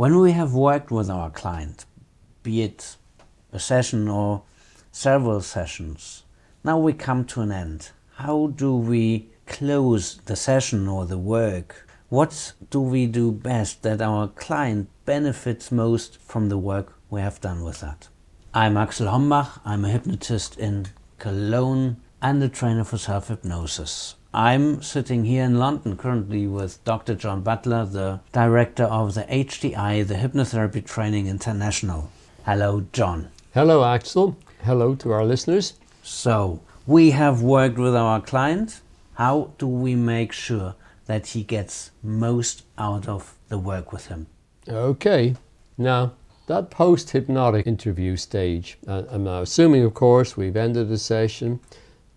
When 0.00 0.18
we 0.18 0.32
have 0.32 0.54
worked 0.54 0.90
with 0.90 1.10
our 1.10 1.28
client, 1.28 1.84
be 2.42 2.62
it 2.62 2.96
a 3.52 3.58
session 3.58 4.08
or 4.08 4.44
several 4.90 5.42
sessions, 5.42 6.22
now 6.64 6.78
we 6.78 6.94
come 6.94 7.26
to 7.26 7.42
an 7.42 7.52
end. 7.52 7.90
How 8.14 8.46
do 8.46 8.74
we 8.74 9.28
close 9.46 10.16
the 10.24 10.36
session 10.36 10.88
or 10.88 11.04
the 11.04 11.18
work? 11.18 11.86
What 12.08 12.54
do 12.70 12.80
we 12.80 13.06
do 13.06 13.30
best 13.30 13.82
that 13.82 14.00
our 14.00 14.28
client 14.28 14.88
benefits 15.04 15.70
most 15.70 16.16
from 16.16 16.48
the 16.48 16.56
work 16.56 16.94
we 17.10 17.20
have 17.20 17.42
done 17.42 17.62
with 17.62 17.80
that? 17.80 18.08
I'm 18.54 18.78
Axel 18.78 19.08
Hombach. 19.08 19.60
I'm 19.66 19.84
a 19.84 19.90
hypnotist 19.90 20.58
in 20.58 20.86
Cologne 21.18 21.98
and 22.22 22.42
a 22.42 22.48
trainer 22.48 22.84
for 22.84 22.96
self 22.96 23.28
hypnosis. 23.28 24.14
I'm 24.32 24.80
sitting 24.80 25.24
here 25.24 25.42
in 25.42 25.58
London 25.58 25.96
currently 25.96 26.46
with 26.46 26.84
Dr. 26.84 27.16
John 27.16 27.42
Butler, 27.42 27.84
the 27.84 28.20
director 28.30 28.84
of 28.84 29.14
the 29.14 29.22
HTI, 29.22 30.06
the 30.06 30.14
Hypnotherapy 30.14 30.86
Training 30.86 31.26
International. 31.26 32.12
Hello, 32.46 32.86
John. 32.92 33.30
Hello, 33.54 33.84
Axel. 33.84 34.36
Hello 34.62 34.94
to 34.94 35.10
our 35.10 35.24
listeners. 35.24 35.74
So, 36.04 36.60
we 36.86 37.10
have 37.10 37.42
worked 37.42 37.76
with 37.76 37.96
our 37.96 38.20
client. 38.20 38.82
How 39.14 39.50
do 39.58 39.66
we 39.66 39.96
make 39.96 40.30
sure 40.30 40.76
that 41.06 41.26
he 41.28 41.42
gets 41.42 41.90
most 42.00 42.62
out 42.78 43.08
of 43.08 43.34
the 43.48 43.58
work 43.58 43.92
with 43.92 44.06
him? 44.06 44.28
Okay. 44.68 45.34
Now, 45.76 46.12
that 46.46 46.70
post 46.70 47.10
hypnotic 47.10 47.66
interview 47.66 48.14
stage, 48.14 48.78
uh, 48.86 49.02
I'm 49.10 49.26
assuming, 49.26 49.82
of 49.82 49.94
course, 49.94 50.36
we've 50.36 50.56
ended 50.56 50.88
the 50.88 50.98
session 50.98 51.58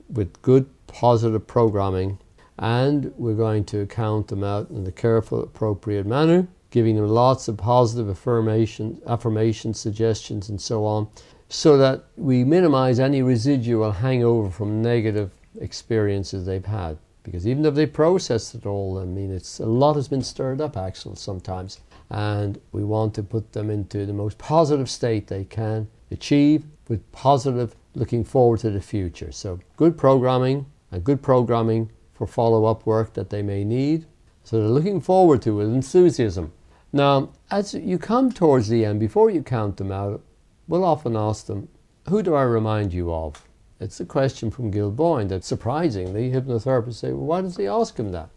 with 0.07 0.39
good 0.43 0.67
positive 0.87 1.45
programming 1.47 2.19
and 2.59 3.11
we're 3.17 3.33
going 3.33 3.63
to 3.65 3.85
count 3.87 4.27
them 4.27 4.43
out 4.43 4.69
in 4.69 4.83
the 4.83 4.91
careful, 4.91 5.43
appropriate 5.43 6.05
manner, 6.05 6.47
giving 6.69 6.95
them 6.95 7.07
lots 7.07 7.47
of 7.47 7.57
positive 7.57 8.09
affirmation, 8.09 9.01
affirmations, 9.07 9.79
suggestions, 9.79 10.49
and 10.49 10.61
so 10.61 10.85
on, 10.85 11.07
so 11.49 11.77
that 11.77 12.03
we 12.15 12.43
minimize 12.43 12.99
any 12.99 13.21
residual 13.21 13.91
hangover 13.91 14.49
from 14.49 14.81
negative 14.81 15.31
experiences 15.59 16.45
they've 16.45 16.65
had. 16.65 16.97
Because 17.23 17.47
even 17.47 17.65
if 17.65 17.75
they 17.75 17.85
processed 17.85 18.53
it 18.53 18.65
all, 18.65 18.99
I 18.99 19.05
mean, 19.05 19.31
it's 19.31 19.59
a 19.59 19.65
lot 19.65 19.95
has 19.95 20.07
been 20.07 20.23
stirred 20.23 20.59
up, 20.59 20.75
actually, 20.75 21.15
sometimes, 21.15 21.79
and 22.09 22.59
we 22.71 22.83
want 22.83 23.13
to 23.15 23.23
put 23.23 23.53
them 23.53 23.69
into 23.69 24.05
the 24.05 24.13
most 24.13 24.37
positive 24.37 24.89
state 24.89 25.27
they 25.27 25.45
can 25.45 25.87
achieve 26.11 26.65
with 26.89 27.09
positive 27.11 27.75
looking 27.95 28.23
forward 28.23 28.59
to 28.59 28.71
the 28.71 28.81
future. 28.81 29.31
So, 29.31 29.59
good 29.77 29.97
programming 29.97 30.65
good 30.99 31.21
programming 31.21 31.91
for 32.13 32.27
follow 32.27 32.65
up 32.65 32.85
work 32.85 33.13
that 33.13 33.29
they 33.29 33.41
may 33.41 33.63
need. 33.63 34.05
So, 34.43 34.59
they're 34.59 34.67
looking 34.67 35.01
forward 35.01 35.41
to 35.43 35.51
it 35.61 35.65
with 35.65 35.73
enthusiasm. 35.73 36.51
Now, 36.91 37.29
as 37.49 37.73
you 37.73 37.97
come 37.97 38.31
towards 38.31 38.67
the 38.67 38.85
end, 38.85 38.99
before 38.99 39.29
you 39.29 39.41
count 39.41 39.77
them 39.77 39.91
out, 39.91 40.21
we'll 40.67 40.83
often 40.83 41.15
ask 41.15 41.47
them, 41.47 41.69
Who 42.09 42.21
do 42.21 42.35
I 42.35 42.43
remind 42.43 42.93
you 42.93 43.11
of? 43.11 43.47
It's 43.79 43.99
a 43.99 44.05
question 44.05 44.51
from 44.51 44.69
Gil 44.69 44.91
Boyne 44.91 45.27
that 45.29 45.43
surprisingly 45.43 46.31
hypnotherapists 46.31 46.95
say, 46.95 47.11
Well, 47.11 47.25
why 47.25 47.41
does 47.41 47.57
he 47.57 47.67
ask 47.67 47.97
him 47.97 48.11
that? 48.11 48.29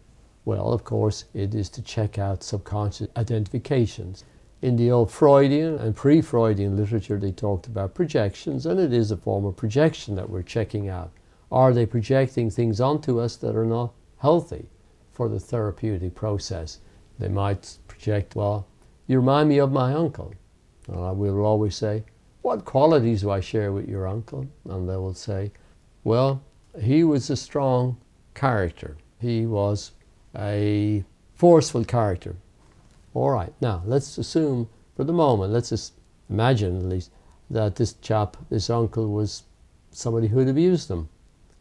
Well, 0.47 0.73
of 0.73 0.85
course, 0.85 1.25
it 1.35 1.55
is 1.55 1.69
to 1.71 1.83
check 1.83 2.19
out 2.19 2.43
subconscious 2.43 3.09
identifications. 3.17 4.25
In 4.63 4.77
the 4.77 4.91
old 4.91 5.11
Freudian 5.11 5.77
and 5.77 5.95
pre 5.95 6.23
Freudian 6.23 6.77
literature, 6.77 7.19
they 7.19 7.33
talked 7.33 7.67
about 7.67 7.95
projections, 7.95 8.65
and 8.65 8.81
it 8.81 8.93
is 8.93 9.11
a 9.11 9.17
form 9.17 9.45
of 9.45 9.57
projection 9.57 10.15
that 10.15 10.31
we're 10.31 10.43
checking 10.43 10.89
out. 10.89 11.13
Are 11.51 11.73
they 11.73 11.87
projecting 11.87 12.51
things 12.51 12.81
onto 12.81 13.21
us 13.21 13.37
that 13.37 13.57
are 13.57 13.65
not 13.65 13.93
healthy 14.19 14.67
for 15.13 15.29
the 15.29 15.41
therapeutic 15.41 16.15
process? 16.15 16.81
They 17.19 17.29
might 17.29 17.79
project, 17.87 18.37
well, 18.37 18.67
you 19.07 19.19
remind 19.19 19.49
me 19.49 19.59
of 19.59 19.73
my 19.73 19.93
uncle. 19.95 20.35
And 20.89 20.99
I 20.99 21.13
will 21.13 21.45
always 21.45 21.77
say, 21.77 22.05
what 22.43 22.65
qualities 22.65 23.23
do 23.23 23.31
I 23.31 23.41
share 23.41 23.73
with 23.73 23.89
your 23.89 24.07
uncle? 24.07 24.47
And 24.69 24.89
they 24.89 24.97
will 24.97 25.15
say, 25.15 25.53
well, 26.05 26.43
he 26.81 27.05
was 27.05 27.31
a 27.31 27.37
strong 27.37 27.97
character. 28.35 28.97
He 29.21 29.47
was 29.47 29.93
a 30.37 31.05
forceful 31.35 31.85
character. 31.85 32.37
All 33.15 33.31
right, 33.31 33.53
now 33.61 33.83
let's 33.87 34.19
assume 34.19 34.69
for 34.95 35.05
the 35.05 35.13
moment, 35.13 35.53
let's 35.53 35.71
just 35.71 35.95
imagine 36.29 36.77
at 36.77 36.85
least, 36.85 37.11
that 37.51 37.77
this 37.77 37.95
chap, 37.95 38.37
this 38.51 38.71
uncle, 38.71 39.13
was 39.13 39.45
somebody 39.91 40.29
who 40.29 40.39
had 40.39 40.49
abused 40.49 40.89
them. 40.89 41.09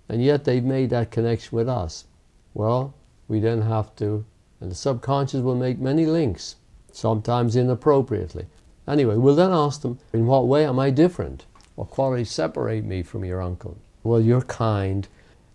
And 0.07 0.23
yet 0.23 0.43
they've 0.43 0.63
made 0.63 0.89
that 0.91 1.11
connection 1.11 1.55
with 1.55 1.67
us. 1.67 2.05
Well, 2.53 2.93
we 3.27 3.39
then 3.39 3.61
have 3.63 3.95
to, 3.97 4.25
and 4.61 4.71
the 4.71 4.75
subconscious 4.75 5.41
will 5.41 5.55
make 5.55 5.79
many 5.79 6.05
links, 6.05 6.55
sometimes 6.91 7.55
inappropriately. 7.55 8.45
Anyway, 8.87 9.15
we'll 9.15 9.35
then 9.35 9.51
ask 9.51 9.81
them, 9.81 9.97
in 10.13 10.27
what 10.27 10.47
way 10.47 10.65
am 10.65 10.79
I 10.79 10.91
different? 10.91 11.45
What 11.75 11.89
qualities 11.89 12.31
separate 12.31 12.85
me 12.85 13.03
from 13.03 13.25
your 13.25 13.41
uncle? 13.41 13.77
Well, 14.03 14.21
you're 14.21 14.41
kind, 14.41 15.07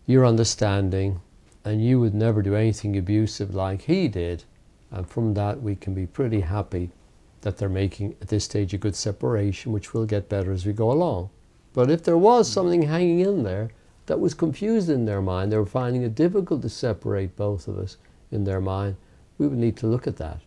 you're 0.07 0.27
understanding, 0.27 1.21
and 1.65 1.85
you 1.85 2.01
would 2.01 2.15
never 2.15 2.43
do 2.43 2.57
anything 2.57 2.97
abusive 2.97 3.55
like 3.55 3.83
he 3.83 4.09
did. 4.09 4.45
And 4.91 5.09
from 5.09 5.35
that, 5.35 5.63
we 5.63 5.77
can 5.77 5.95
be 5.95 6.07
pretty 6.07 6.41
happy 6.41 6.91
that 7.43 7.57
they're 7.57 7.69
making 7.69 8.17
at 8.21 8.29
this 8.29 8.45
stage 8.45 8.75
a 8.75 8.79
good 8.79 8.97
separation, 8.97 9.73
which 9.73 9.95
will 9.95 10.07
get 10.07 10.29
better 10.29 10.53
as 10.53 10.67
we 10.67 10.73
go 10.73 10.91
along. 10.91 11.31
But 11.73 11.91
if 11.91 12.03
there 12.03 12.19
was 12.19 12.51
something 12.51 12.83
hanging 12.83 13.21
in 13.21 13.45
there 13.45 13.71
that 14.11 14.19
was 14.19 14.35
confused 14.35 14.91
in 14.91 15.05
their 15.05 15.23
mind, 15.23 15.53
they 15.53 15.57
were 15.57 15.65
finding 15.65 16.03
it 16.03 16.17
difficult 16.17 16.63
to 16.63 16.69
separate 16.69 17.37
both 17.37 17.69
of 17.69 17.79
us 17.79 17.97
in 18.33 18.43
their 18.43 18.61
mind, 18.61 18.97
we 19.39 19.47
would 19.47 19.57
need 19.57 19.77
to 19.77 19.87
look 19.87 20.09
at 20.09 20.17
that 20.17 20.41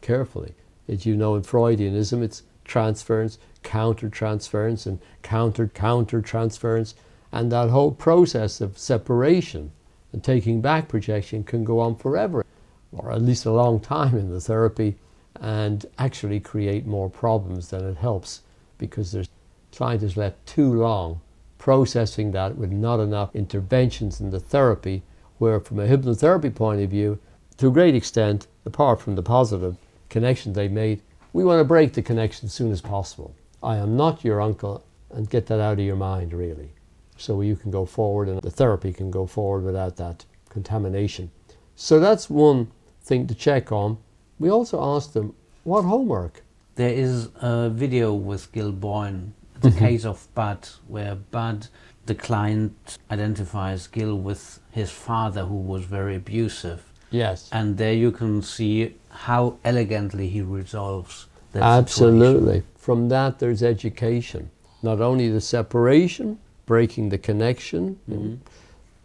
carefully. 0.00 0.54
As 0.86 1.04
you 1.04 1.16
know, 1.16 1.34
in 1.34 1.42
Freudianism, 1.42 2.22
it's 2.22 2.44
transference, 2.64 3.40
counter 3.64 4.08
transference, 4.08 4.86
and 4.86 5.00
counter 5.22 5.66
counter 5.66 6.22
transference. 6.22 6.94
And 7.32 7.50
that 7.50 7.70
whole 7.70 7.90
process 7.90 8.60
of 8.60 8.78
separation 8.78 9.72
and 10.12 10.22
taking 10.22 10.60
back 10.60 10.86
projection 10.86 11.42
can 11.42 11.64
go 11.64 11.80
on 11.80 11.96
forever 11.96 12.46
or 12.92 13.10
at 13.10 13.20
least 13.20 13.46
a 13.46 13.50
long 13.50 13.80
time 13.80 14.16
in 14.16 14.30
the 14.30 14.40
therapy, 14.40 14.96
and 15.40 15.86
actually 15.98 16.38
create 16.38 16.86
more 16.86 17.10
problems 17.10 17.70
than 17.70 17.84
it 17.84 17.96
helps 17.96 18.42
because 18.78 19.10
there's 19.10 19.28
trying 19.72 19.98
to 19.98 20.20
let 20.20 20.46
too 20.46 20.72
long 20.72 21.20
processing 21.58 22.30
that 22.32 22.56
with 22.56 22.70
not 22.70 23.00
enough 23.00 23.34
interventions 23.34 24.20
in 24.20 24.30
the 24.30 24.40
therapy, 24.40 25.02
where 25.38 25.60
from 25.60 25.78
a 25.80 25.86
hypnotherapy 25.86 26.54
point 26.54 26.80
of 26.80 26.90
view, 26.90 27.18
to 27.58 27.68
a 27.68 27.72
great 27.72 27.94
extent, 27.94 28.46
apart 28.64 29.00
from 29.00 29.16
the 29.16 29.22
positive 29.22 29.76
connections 30.08 30.54
they 30.54 30.68
made, 30.68 31.02
we 31.32 31.44
want 31.44 31.60
to 31.60 31.64
break 31.64 31.92
the 31.92 32.02
connection 32.02 32.46
as 32.46 32.52
soon 32.52 32.72
as 32.72 32.80
possible. 32.80 33.34
I 33.62 33.76
am 33.76 33.96
not 33.96 34.24
your 34.24 34.40
uncle, 34.40 34.84
and 35.10 35.28
get 35.28 35.46
that 35.46 35.60
out 35.60 35.78
of 35.78 35.84
your 35.84 35.96
mind, 35.96 36.32
really. 36.32 36.70
So 37.16 37.40
you 37.40 37.56
can 37.56 37.70
go 37.70 37.84
forward 37.84 38.28
and 38.28 38.40
the 38.40 38.50
therapy 38.50 38.92
can 38.92 39.10
go 39.10 39.26
forward 39.26 39.64
without 39.64 39.96
that 39.96 40.24
contamination. 40.48 41.30
So 41.74 41.98
that's 41.98 42.30
one 42.30 42.70
thing 43.02 43.26
to 43.26 43.34
check 43.34 43.72
on. 43.72 43.98
We 44.38 44.50
also 44.50 44.82
asked 44.82 45.14
them, 45.14 45.34
what 45.64 45.82
homework? 45.82 46.42
There 46.76 46.92
is 46.92 47.30
a 47.40 47.68
video 47.70 48.14
with 48.14 48.52
Gil 48.52 48.70
Boyne, 48.70 49.34
the 49.60 49.68
mm-hmm. 49.68 49.78
case 49.78 50.04
of 50.04 50.26
Bud, 50.34 50.68
where 50.86 51.14
Bud, 51.14 51.68
the 52.06 52.14
client, 52.14 52.98
identifies 53.10 53.86
Gil 53.86 54.16
with 54.16 54.60
his 54.70 54.90
father, 54.90 55.44
who 55.44 55.56
was 55.56 55.84
very 55.84 56.16
abusive. 56.16 56.84
Yes. 57.10 57.48
And 57.52 57.76
there 57.76 57.94
you 57.94 58.12
can 58.12 58.42
see 58.42 58.94
how 59.10 59.58
elegantly 59.64 60.28
he 60.28 60.42
resolves 60.42 61.26
that 61.52 61.62
Absolutely. 61.62 62.40
Situation. 62.40 62.66
From 62.76 63.08
that, 63.08 63.38
there's 63.38 63.62
education. 63.62 64.50
Not 64.82 65.00
only 65.00 65.28
the 65.28 65.40
separation, 65.40 66.38
breaking 66.66 67.08
the 67.08 67.18
connection, 67.18 67.98
mm-hmm. 68.08 68.34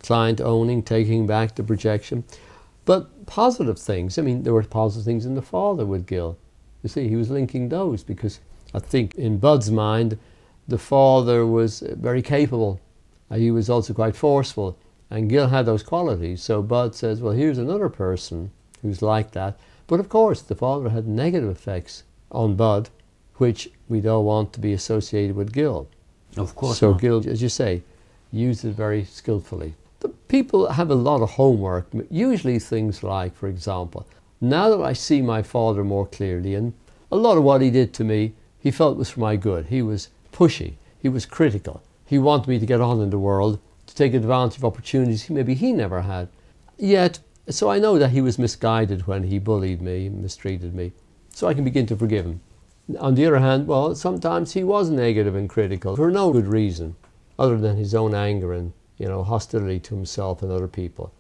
client 0.02 0.42
owning, 0.42 0.84
taking 0.84 1.26
back 1.26 1.56
the 1.56 1.64
projection, 1.64 2.24
but 2.86 3.26
positive 3.26 3.80
things. 3.80 4.18
I 4.18 4.22
mean, 4.22 4.44
there 4.44 4.54
were 4.54 4.64
positive 4.64 5.06
things 5.06 5.26
in 5.26 5.36
the 5.36 5.42
father 5.42 5.86
with 5.86 6.06
Gil. 6.06 6.38
You 6.84 6.90
see, 6.90 7.08
he 7.08 7.16
was 7.16 7.30
linking 7.30 7.70
those 7.70 8.04
because 8.04 8.40
I 8.74 8.80
think 8.80 9.16
in 9.16 9.38
Bud's 9.38 9.72
mind, 9.72 10.20
the 10.68 10.78
father 10.78 11.46
was 11.46 11.82
very 11.82 12.22
capable. 12.22 12.80
He 13.34 13.52
was 13.52 13.70
also 13.70 13.94
quite 13.94 14.16
forceful. 14.16 14.78
And 15.10 15.30
Gil 15.30 15.48
had 15.48 15.66
those 15.66 15.84
qualities. 15.84 16.42
So 16.42 16.62
Bud 16.62 16.96
says, 16.96 17.22
well, 17.22 17.34
here's 17.34 17.58
another 17.58 17.90
person 17.90 18.52
who's 18.82 19.02
like 19.02 19.32
that. 19.32 19.60
But 19.88 20.00
of 20.00 20.10
course, 20.10 20.42
the 20.42 20.56
father 20.56 20.90
had 20.90 21.08
negative 21.08 21.50
effects 21.50 22.04
on 22.32 22.56
Bud, 22.56 22.90
which 23.36 23.70
we 23.90 24.02
don't 24.02 24.26
want 24.26 24.54
to 24.54 24.60
be 24.60 24.74
associated 24.74 25.36
with 25.36 25.54
Gil. 25.54 25.88
Of 26.38 26.56
course. 26.56 26.80
So 26.80 26.92
not. 26.92 27.02
Gil, 27.02 27.30
as 27.30 27.42
you 27.42 27.50
say, 27.50 27.84
used 28.32 28.66
it 28.66 28.72
very 28.72 29.06
skillfully 29.06 29.76
The 30.00 30.10
people 30.10 30.72
have 30.72 30.90
a 30.90 30.96
lot 30.96 31.22
of 31.22 31.32
homework, 31.32 31.88
usually 32.10 32.60
things 32.60 33.04
like, 33.04 33.36
for 33.36 33.48
example, 33.48 34.08
now 34.42 34.70
that 34.70 34.84
I 34.84 34.94
see 34.94 35.22
my 35.22 35.42
father 35.44 35.84
more 35.84 36.08
clearly, 36.08 36.56
and 36.56 36.74
a 37.12 37.16
lot 37.16 37.38
of 37.38 37.44
what 37.44 37.62
he 37.62 37.70
did 37.70 37.94
to 37.94 38.04
me, 38.04 38.34
he 38.60 38.72
felt 38.72 38.98
was 38.98 39.12
for 39.12 39.20
my 39.20 39.36
good. 39.36 39.68
He 39.68 39.82
was 39.82 40.10
pushy, 40.34 40.74
he 41.00 41.08
was 41.08 41.26
critical, 41.26 41.82
he 42.06 42.20
wanted 42.20 42.50
me 42.50 42.60
to 42.60 42.66
get 42.66 42.82
on 42.82 43.00
in 43.00 43.10
the 43.10 43.20
world, 43.20 43.60
to 43.88 43.96
take 43.96 44.14
advantage 44.14 44.58
of 44.58 44.66
opportunities 44.66 45.30
maybe 45.30 45.54
he 45.54 45.72
never 45.72 46.02
had. 46.02 46.28
Yet, 46.78 47.20
so 47.50 47.70
I 47.70 47.80
know 47.80 47.98
that 48.00 48.12
he 48.12 48.22
was 48.22 48.40
misguided 48.40 49.08
when 49.08 49.24
he 49.24 49.40
bullied 49.40 49.82
me, 49.82 50.10
mistreated 50.10 50.74
me. 50.74 50.94
So 51.32 51.48
I 51.48 51.54
can 51.54 51.64
begin 51.64 51.86
to 51.88 51.96
forgive 51.96 52.26
him. 52.26 52.42
On 53.00 53.16
the 53.16 53.26
other 53.26 53.40
hand, 53.40 53.68
well, 53.68 53.96
sometimes 53.96 54.54
he 54.54 54.64
was 54.64 54.90
negative 54.90 55.36
and 55.36 55.50
critical 55.50 55.96
for 55.96 56.12
no 56.12 56.32
good 56.32 56.48
reason 56.48 56.96
other 57.40 57.58
than 57.58 57.78
his 57.78 57.96
own 57.96 58.14
anger 58.14 58.54
and, 58.54 58.74
you 58.98 59.08
know, 59.08 59.24
hostility 59.24 59.80
to 59.80 59.96
himself 59.96 60.42
and 60.42 60.52
other 60.52 60.68
people. 60.68 61.14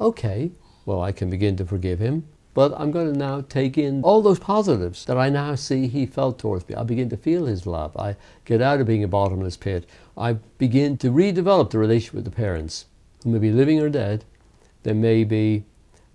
Okay, 0.00 0.52
well, 0.84 1.02
I 1.02 1.12
can 1.12 1.30
begin 1.30 1.56
to 1.56 1.64
forgive 1.64 1.98
him, 1.98 2.26
but 2.56 2.72
I'm 2.80 2.90
going 2.90 3.12
to 3.12 3.18
now 3.18 3.42
take 3.42 3.76
in 3.76 4.02
all 4.02 4.22
those 4.22 4.38
positives 4.38 5.04
that 5.04 5.18
I 5.18 5.28
now 5.28 5.56
see 5.56 5.88
he 5.88 6.06
felt 6.06 6.38
towards 6.38 6.66
me. 6.66 6.74
I 6.74 6.84
begin 6.84 7.10
to 7.10 7.16
feel 7.18 7.44
his 7.44 7.66
love. 7.66 7.94
I 7.98 8.16
get 8.46 8.62
out 8.62 8.80
of 8.80 8.86
being 8.86 9.04
a 9.04 9.08
bottomless 9.08 9.58
pit. 9.58 9.86
I 10.16 10.38
begin 10.56 10.96
to 10.98 11.10
redevelop 11.10 11.68
the 11.68 11.76
relationship 11.76 12.14
with 12.14 12.24
the 12.24 12.30
parents, 12.30 12.86
who 13.22 13.28
may 13.32 13.40
be 13.40 13.52
living 13.52 13.78
or 13.82 13.90
dead. 13.90 14.24
There 14.84 14.94
may 14.94 15.22
be 15.22 15.64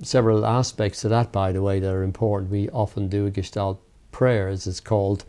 several 0.01 0.43
aspects 0.43 1.01
to 1.01 1.09
that, 1.09 1.31
by 1.31 1.51
the 1.51 1.61
way, 1.61 1.79
that 1.79 1.93
are 1.93 2.01
important. 2.01 2.49
We 2.49 2.69
often 2.69 3.07
do 3.07 3.27
a 3.27 3.29
Gestalt 3.29 3.79
prayer, 4.11 4.47
as 4.47 4.65
it's 4.65 4.79
called, 4.79 5.25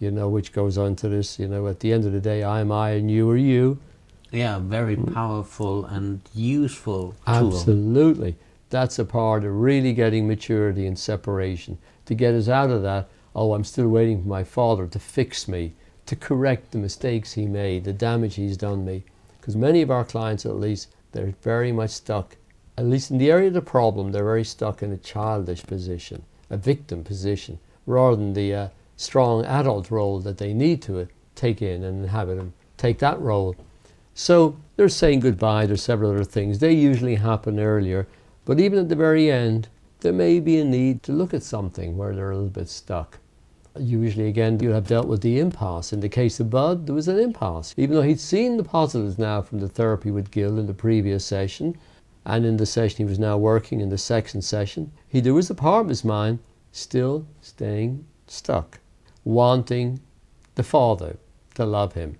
you 0.00 0.10
know, 0.10 0.28
which 0.28 0.52
goes 0.52 0.76
on 0.76 0.96
to 0.96 1.08
this, 1.08 1.38
you 1.38 1.46
know, 1.46 1.68
at 1.68 1.78
the 1.78 1.92
end 1.92 2.06
of 2.06 2.12
the 2.12 2.20
day, 2.20 2.42
I 2.42 2.58
am 2.58 2.72
I 2.72 2.90
and 2.90 3.08
you 3.08 3.30
are 3.30 3.36
you. 3.36 3.78
Yeah, 4.32 4.58
very 4.58 4.96
mm. 4.96 5.14
powerful 5.14 5.84
and 5.84 6.22
useful 6.34 7.14
tool. 7.24 7.52
Absolutely. 7.52 8.34
That's 8.70 8.98
a 8.98 9.04
part 9.04 9.44
of 9.44 9.54
really 9.54 9.92
getting 9.92 10.26
maturity 10.26 10.86
and 10.86 10.98
separation. 10.98 11.78
To 12.06 12.14
get 12.14 12.34
us 12.34 12.48
out 12.48 12.70
of 12.70 12.82
that, 12.82 13.08
oh, 13.34 13.54
I'm 13.54 13.64
still 13.64 13.88
waiting 13.88 14.22
for 14.22 14.28
my 14.28 14.44
father 14.44 14.86
to 14.86 14.98
fix 14.98 15.46
me, 15.46 15.74
to 16.06 16.16
correct 16.16 16.72
the 16.72 16.78
mistakes 16.78 17.32
he 17.32 17.46
made, 17.46 17.84
the 17.84 17.92
damage 17.92 18.36
he's 18.36 18.56
done 18.56 18.84
me. 18.84 19.04
Because 19.38 19.56
many 19.56 19.82
of 19.82 19.90
our 19.90 20.04
clients, 20.04 20.46
at 20.46 20.56
least, 20.56 20.88
they're 21.12 21.34
very 21.42 21.72
much 21.72 21.90
stuck, 21.90 22.36
at 22.76 22.86
least 22.86 23.10
in 23.10 23.18
the 23.18 23.30
area 23.30 23.48
of 23.48 23.54
the 23.54 23.62
problem, 23.62 24.12
they're 24.12 24.24
very 24.24 24.44
stuck 24.44 24.82
in 24.82 24.92
a 24.92 24.98
childish 24.98 25.62
position, 25.62 26.22
a 26.50 26.56
victim 26.56 27.04
position, 27.04 27.58
rather 27.86 28.16
than 28.16 28.34
the 28.34 28.54
uh, 28.54 28.68
strong 28.96 29.44
adult 29.44 29.90
role 29.90 30.18
that 30.20 30.38
they 30.38 30.52
need 30.52 30.82
to 30.82 31.08
take 31.34 31.62
in 31.62 31.84
and 31.84 32.02
inhabit 32.02 32.38
and 32.38 32.52
take 32.76 32.98
that 32.98 33.20
role. 33.20 33.54
So 34.14 34.56
they're 34.76 34.88
saying 34.88 35.20
goodbye. 35.20 35.66
There's 35.66 35.82
several 35.82 36.10
other 36.10 36.24
things. 36.24 36.58
They 36.58 36.72
usually 36.72 37.16
happen 37.16 37.60
earlier, 37.60 38.06
but 38.46 38.58
even 38.58 38.78
at 38.78 38.88
the 38.88 38.96
very 38.96 39.30
end, 39.30 39.68
there 40.00 40.14
may 40.14 40.40
be 40.40 40.58
a 40.58 40.64
need 40.64 41.02
to 41.02 41.12
look 41.12 41.34
at 41.34 41.42
something 41.42 41.98
where 41.98 42.14
they're 42.14 42.30
a 42.30 42.36
little 42.36 42.48
bit 42.48 42.70
stuck. 42.70 43.18
Usually, 43.78 44.28
again, 44.28 44.58
you 44.60 44.70
have 44.70 44.86
dealt 44.86 45.06
with 45.06 45.20
the 45.20 45.38
impasse. 45.38 45.92
In 45.92 46.00
the 46.00 46.08
case 46.08 46.40
of 46.40 46.48
Bud, 46.48 46.86
there 46.86 46.94
was 46.94 47.08
an 47.08 47.18
impasse. 47.18 47.74
Even 47.76 47.96
though 47.96 48.02
he'd 48.02 48.20
seen 48.20 48.56
the 48.56 48.64
positives 48.64 49.18
now 49.18 49.42
from 49.42 49.60
the 49.60 49.68
therapy 49.68 50.10
with 50.10 50.30
Gil 50.30 50.58
in 50.58 50.66
the 50.66 50.72
previous 50.72 51.26
session, 51.26 51.76
and 52.24 52.46
in 52.46 52.56
the 52.56 52.64
session 52.64 52.96
he 52.96 53.04
was 53.04 53.18
now 53.18 53.36
working 53.36 53.82
in 53.82 53.90
the 53.90 53.98
second 53.98 54.40
session, 54.40 54.92
he 55.06 55.20
there 55.20 55.34
was 55.34 55.50
a 55.50 55.54
part 55.54 55.84
of 55.84 55.90
his 55.90 56.04
mind 56.04 56.38
still 56.72 57.26
staying 57.42 58.06
stuck 58.26 58.80
wanting 59.26 59.98
the 60.54 60.62
Father 60.62 61.16
to 61.52 61.66
love 61.66 61.94
him 61.94 62.16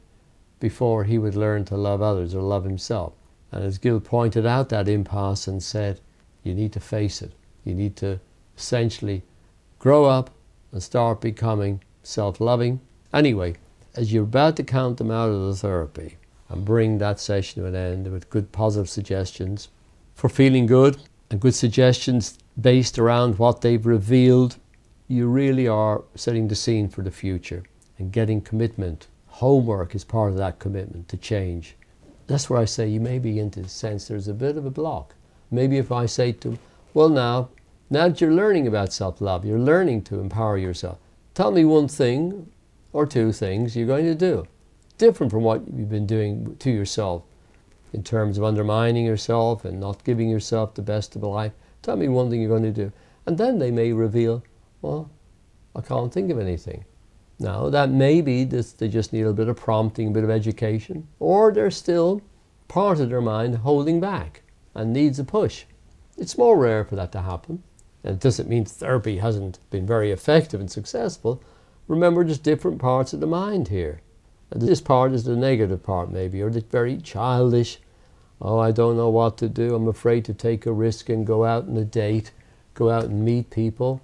before 0.59 1.05
he 1.05 1.19
would 1.19 1.37
learn 1.37 1.65
to 1.65 1.77
love 1.77 2.03
others 2.03 2.35
or 2.35 2.43
love 2.43 2.65
himself. 2.65 3.13
And 3.53 3.63
as 3.63 3.79
Gil 3.79 4.01
pointed 4.01 4.45
out 4.45 4.71
that 4.71 4.89
impasse 4.89 5.47
and 5.47 5.63
said, 5.63 6.01
you 6.47 6.55
need 6.55 6.73
to 6.73 6.81
face 6.81 7.23
it. 7.23 7.33
You 7.65 7.75
need 7.75 7.97
to 7.97 8.21
essentially 8.57 9.23
grow 9.79 10.05
up 10.05 10.31
and 10.73 10.83
start 10.83 11.21
becoming 11.21 11.83
self 12.03 12.41
loving. 12.41 12.81
Anyway, 13.13 13.57
as 13.95 14.13
you're 14.13 14.25
about 14.25 14.57
to 14.57 14.63
count 14.63 14.99
them 14.99 15.11
out 15.11 15.31
of 15.31 15.41
the 15.41 15.57
therapy 15.57 16.17
and 16.49 16.65
bring 16.65 16.99
that 16.99 17.19
session 17.19 17.63
to 17.63 17.69
an 17.69 17.75
end 17.75 18.11
with 18.11 18.31
good 18.31 18.53
positive 18.53 18.89
suggestions 18.89 19.69
for 20.15 20.29
feeling 20.29 20.67
good 20.67 20.99
and 21.31 21.41
good 21.41 21.55
suggestions 21.55 22.39
based 22.61 22.99
around 22.99 23.39
what 23.39 23.61
they've 23.61 23.87
revealed 23.87 24.57
you 25.09 25.29
really 25.29 25.69
are 25.69 26.03
setting 26.15 26.49
the 26.49 26.55
scene 26.55 26.89
for 26.89 27.03
the 27.03 27.11
future 27.11 27.63
and 27.99 28.13
getting 28.13 28.41
commitment. 28.41 29.07
Homework 29.27 29.95
is 29.95 30.05
part 30.05 30.31
of 30.31 30.39
that 30.39 30.59
commitment 30.59 31.09
to 31.09 31.17
change. 31.17 31.77
That's 32.27 32.51
where 32.51 32.61
I 32.61 32.65
say 32.65 32.89
you 32.89 33.01
may 33.01 33.19
begin 33.19 33.51
to 33.53 33.69
sense 33.69 34.09
there's 34.09 34.27
a 34.27 34.35
bit 34.35 34.57
of 34.57 34.67
a 34.67 34.71
block. 34.71 35.15
Maybe 35.51 35.79
if 35.79 35.93
I 35.93 36.07
say 36.07 36.33
to 36.33 36.51
them, 36.51 36.59
well, 36.95 37.09
now, 37.09 37.51
now 37.91 38.09
that 38.09 38.21
you're 38.21 38.33
learning 38.33 38.67
about 38.67 38.93
self 38.93 39.21
love, 39.21 39.45
you're 39.45 39.59
learning 39.59 40.03
to 40.05 40.21
empower 40.21 40.59
yourself, 40.59 40.99
tell 41.35 41.51
me 41.51 41.65
one 41.65 41.89
thing 41.89 42.51
or 42.93 43.07
two 43.07 43.33
things 43.33 43.77
you're 43.77 43.87
going 43.87 44.07
to 44.07 44.15
do 44.15 44.47
different 44.99 45.31
from 45.31 45.43
what 45.43 45.63
you've 45.75 45.91
been 45.91 46.07
doing 46.07 46.57
to 46.57 46.71
yourself 46.71 47.23
in 47.93 48.03
terms 48.03 48.39
of 48.39 48.45
undermining 48.45 49.05
yourself 49.05 49.65
and 49.65 49.79
not 49.79 50.05
giving 50.05 50.29
yourself 50.29 50.75
the 50.75 50.83
best 50.83 51.17
of 51.17 51.23
life. 51.23 51.53
Tell 51.83 51.97
me 51.97 52.09
one 52.09 52.31
thing 52.31 52.41
you're 52.41 52.51
going 52.51 52.63
to 52.63 52.73
do. 52.73 52.93
And 53.27 53.39
then 53.39 53.59
they 53.59 53.71
may 53.71 53.93
reveal 53.93 54.43
well, 54.83 55.11
I 55.75 55.81
can't 55.81 56.13
think 56.13 56.31
of 56.31 56.39
anything. 56.39 56.85
Now, 57.39 57.69
that 57.71 57.91
may 57.91 58.21
be 58.21 58.45
that 58.45 58.75
they 58.79 58.89
just 58.89 59.13
need 59.13 59.27
a 59.27 59.33
bit 59.33 59.49
of 59.49 59.57
prompting, 59.57 60.09
a 60.09 60.11
bit 60.11 60.25
of 60.25 60.31
education, 60.31 61.07
or 61.19 61.53
they're 61.53 61.71
still 61.71 62.23
part 62.69 63.01
of 63.01 63.11
their 63.11 63.21
mind 63.21 63.57
holding 63.57 64.01
back 64.01 64.43
and 64.77 64.93
needs 64.93 65.19
a 65.19 65.25
push. 65.25 65.65
It's 66.17 66.39
more 66.39 66.57
rare 66.57 66.85
for 66.85 66.95
that 66.97 67.11
to 67.13 67.23
happen. 67.23 67.63
And 68.05 68.15
it 68.15 68.21
doesn't 68.21 68.49
mean 68.49 68.65
therapy 68.65 69.19
hasn't 69.19 69.59
been 69.71 69.87
very 69.87 70.13
effective 70.13 70.61
and 70.61 70.71
successful. 70.71 71.43
Remember, 71.89 72.23
there's 72.23 72.39
different 72.39 72.79
parts 72.79 73.13
of 73.13 73.21
the 73.21 73.27
mind 73.27 73.69
here. 73.69 74.01
This 74.51 74.81
part 74.81 75.13
is 75.13 75.25
the 75.25 75.35
negative 75.35 75.83
part, 75.83 76.13
maybe, 76.13 76.41
or 76.41 76.51
the 76.51 76.61
very 76.61 76.99
childish. 76.99 77.81
Oh, 78.41 78.59
I 78.59 78.71
don't 78.71 78.97
know 78.97 79.09
what 79.09 79.39
to 79.39 79.49
do. 79.49 79.75
I'm 79.75 79.89
afraid 79.89 80.25
to 80.27 80.35
take 80.35 80.67
a 80.67 80.73
risk 80.73 81.09
and 81.09 81.27
go 81.27 81.45
out 81.45 81.67
on 81.67 81.77
a 81.77 81.85
date, 81.85 82.31
go 82.75 82.91
out 82.91 83.05
and 83.05 83.25
meet 83.25 83.51
people. 83.51 84.03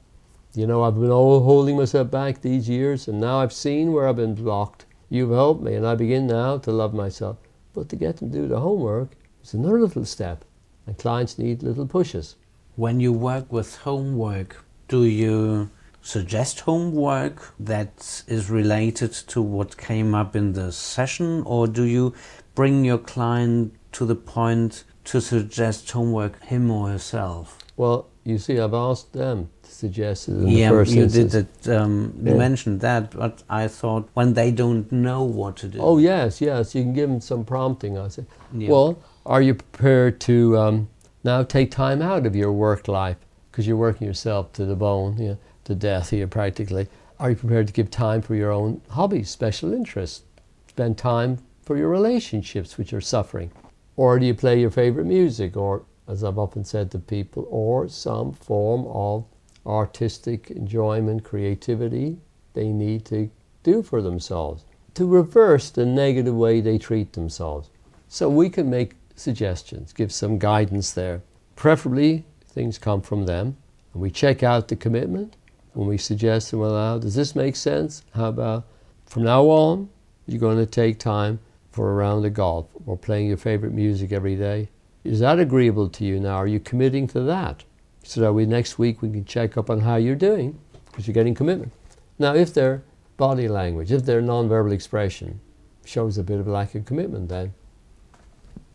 You 0.55 0.67
know, 0.67 0.83
I've 0.83 0.95
been 0.95 1.11
all 1.11 1.45
holding 1.45 1.77
myself 1.77 2.11
back 2.11 2.41
these 2.41 2.69
years, 2.69 3.09
and 3.09 3.21
now 3.21 3.39
I've 3.39 3.53
seen 3.53 3.93
where 3.93 4.09
I've 4.09 4.17
been 4.17 4.35
blocked. 4.35 4.85
You've 5.09 5.31
helped 5.31 5.63
me, 5.63 5.75
and 5.75 5.87
I 5.87 5.95
begin 5.95 6.27
now 6.27 6.59
to 6.59 6.73
love 6.73 6.93
myself. 6.93 7.37
But 7.73 7.89
to 7.91 7.97
get 7.97 8.17
them 8.17 8.31
to 8.31 8.39
do 8.39 8.49
the 8.49 8.61
homework 8.61 9.11
is 9.43 9.55
another 9.55 9.81
little 9.81 10.05
step, 10.05 10.45
and 10.87 10.99
clients 10.99 11.39
need 11.39 11.63
little 11.63 11.87
pushes. 11.87 12.37
When 12.77 13.01
you 13.01 13.13
work 13.13 13.53
with 13.53 13.77
homework, 13.79 14.65
do 14.89 15.05
you 15.05 15.71
suggest 16.01 16.61
homework 16.61 17.55
that 17.61 18.25
is 18.27 18.51
related 18.51 19.13
to 19.13 19.41
what 19.41 19.77
came 19.77 20.15
up 20.15 20.35
in 20.35 20.53
the 20.53 20.73
session, 20.73 21.43
or 21.47 21.67
do 21.67 21.85
you 21.85 22.15
bring 22.55 22.85
your 22.85 22.99
client 22.99 23.75
to 23.93 24.05
the 24.05 24.17
point 24.17 24.85
to 25.05 25.21
suggest 25.21 25.91
homework 25.91 26.43
him 26.45 26.71
or 26.71 26.89
herself? 26.89 27.59
Well, 27.77 28.09
you 28.25 28.39
see, 28.39 28.59
I've 28.59 28.75
asked 28.75 29.13
them 29.13 29.51
suggested 29.63 30.37
in 30.37 30.49
yeah, 30.49 30.69
the 30.69 30.77
first 30.77 30.93
you 30.93 31.03
instance. 31.03 31.33
did 31.33 31.49
it, 31.67 31.77
um, 31.77 32.15
yeah. 32.23 32.33
you 32.33 32.39
mentioned 32.39 32.81
that, 32.81 33.11
but 33.11 33.43
I 33.49 33.69
thought 33.69 34.09
when 34.15 34.35
they 34.35 34.51
don't 34.51 34.91
know 34.93 35.23
what 35.23 35.57
to 35.59 35.69
do. 35.69 35.79
Oh 35.81 35.99
yes, 35.99 36.41
yes, 36.41 36.75
you 36.75 36.83
can 36.83 36.93
give 36.93 37.09
them 37.09 37.21
some 37.21 37.45
prompting. 37.45 37.99
I 37.99 38.09
say, 38.09 38.25
yeah. 38.53 38.69
well, 38.69 39.03
are 39.25 39.43
you 39.43 39.55
prepared 39.55 40.21
to 40.21 40.59
um, 40.59 40.89
now 41.23 41.43
take 41.43 41.71
time 41.71 42.03
out 42.03 42.27
of 42.27 42.35
your 42.35 42.53
work 42.53 42.89
life 42.89 43.17
because 43.51 43.67
you're 43.67 43.77
working 43.77 44.07
yourself 44.07 44.53
to 44.55 44.65
the 44.65 44.75
bone, 44.75 45.17
you 45.19 45.29
know, 45.29 45.39
to 45.65 45.75
death 45.75 46.11
here 46.11 46.27
practically? 46.27 46.89
Are 47.21 47.31
you 47.31 47.37
prepared 47.37 47.69
to 47.69 47.73
give 47.73 47.91
time 47.91 48.21
for 48.21 48.35
your 48.35 48.51
own 48.51 48.81
hobbies, 48.91 49.31
special 49.31 49.73
interests, 49.73 50.23
spend 50.67 50.99
time 50.99 51.39
for 51.63 51.77
your 51.77 51.89
relationships 51.89 52.77
which 52.77 52.93
are 52.93 53.01
suffering, 53.01 53.53
or 53.97 54.19
do 54.19 54.27
you 54.27 54.35
play 54.35 54.61
your 54.61 54.71
favorite 54.71 55.07
music, 55.07 55.57
or 55.57 55.85
as 56.09 56.25
I've 56.25 56.39
often 56.39 56.65
said 56.65 56.91
to 56.91 56.99
people, 56.99 57.47
or 57.49 57.89
some 57.89 58.33
form 58.33 58.87
of 58.89 59.25
artistic 59.65 60.51
enjoyment, 60.51 61.23
creativity 61.23 62.19
they 62.55 62.69
need 62.69 63.05
to 63.07 63.31
do 63.63 63.83
for 63.83 64.03
themselves 64.03 64.65
to 64.95 65.07
reverse 65.07 65.71
the 65.71 65.87
negative 65.87 66.35
way 66.35 66.61
they 66.61 66.77
treat 66.77 67.13
themselves. 67.13 67.71
So 68.09 68.29
we 68.29 68.51
can 68.51 68.69
make 68.69 68.95
suggestions, 69.23 69.93
give 69.93 70.13
some 70.13 70.39
guidance 70.39 70.93
there. 70.93 71.23
Preferably, 71.57 72.25
things 72.47 72.79
come 72.79 73.01
from 73.01 73.25
them, 73.25 73.57
and 73.93 74.03
we 74.03 74.11
check 74.11 74.43
out 74.43 74.69
the 74.69 74.77
commitment. 74.77 75.37
When 75.73 75.89
we 75.89 75.97
suggest 75.97 76.53
well, 76.53 76.73
now, 76.73 76.99
does 76.99 77.15
this 77.15 77.35
make 77.35 77.57
sense? 77.57 78.03
How 78.15 78.27
about 78.27 78.67
from 79.07 79.23
now 79.25 79.45
on, 79.45 79.89
you're 80.27 80.41
going 80.41 80.59
to 80.59 80.67
take 80.67 80.99
time 80.99 81.39
for 81.71 81.91
a 81.91 81.95
round 81.95 82.27
of 82.27 82.35
golf 82.35 82.67
or 82.85 82.99
playing 82.99 83.29
your 83.29 83.39
favorite 83.39 83.73
music 83.73 84.13
every 84.13 84.37
day? 84.37 84.69
Is 85.05 85.21
that 85.21 85.39
agreeable 85.39 85.89
to 85.89 86.05
you 86.05 86.21
now? 86.21 86.37
Are 86.37 86.47
you 86.47 86.61
committing 86.61 87.07
to 87.09 87.21
that? 87.21 87.65
so 88.03 88.21
that 88.21 88.33
we 88.33 88.47
next 88.47 88.79
week 88.79 89.03
we 89.03 89.11
can 89.11 89.25
check 89.25 89.57
up 89.57 89.71
on 89.71 89.81
how 89.81 89.97
you're 89.97 90.15
doing 90.15 90.59
because 90.87 91.07
you're 91.07 91.15
getting 91.15 91.35
commitment. 91.35 91.73
Now, 92.19 92.35
if 92.35 92.53
their 92.53 92.83
body 93.17 93.49
language, 93.49 93.93
if 93.93 94.05
their 94.05 94.21
non-verbal 94.21 94.73
expression 94.73 95.41
shows 95.85 96.19
a 96.19 96.23
bit 96.23 96.41
of 96.41 96.47
lack 96.47 96.75
of 96.75 96.85
commitment, 96.85 97.29
then 97.29 97.55